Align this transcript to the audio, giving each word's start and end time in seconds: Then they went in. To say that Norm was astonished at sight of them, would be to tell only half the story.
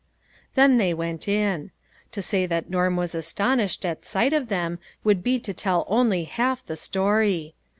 Then 0.55 0.77
they 0.77 0.95
went 0.95 1.27
in. 1.27 1.69
To 2.13 2.23
say 2.23 2.47
that 2.47 2.71
Norm 2.71 2.95
was 2.95 3.13
astonished 3.13 3.85
at 3.85 4.03
sight 4.03 4.33
of 4.33 4.47
them, 4.49 4.79
would 5.03 5.21
be 5.21 5.37
to 5.37 5.53
tell 5.53 5.85
only 5.87 6.23
half 6.23 6.65
the 6.65 6.75
story. 6.75 7.53